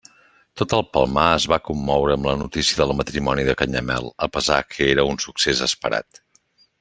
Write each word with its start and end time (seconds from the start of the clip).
Tot 0.61 0.71
el 0.77 0.83
Palmar 0.95 1.25
es 1.33 1.43
va 1.51 1.59
commoure 1.67 2.15
amb 2.17 2.29
la 2.29 2.33
notícia 2.43 2.79
del 2.81 2.93
matrimoni 3.03 3.45
de 3.51 3.55
Canyamel 3.63 4.09
a 4.29 4.33
pesar 4.39 4.61
que 4.73 4.89
era 4.95 5.09
un 5.15 5.21
succés 5.29 5.63
esperat. 5.71 6.25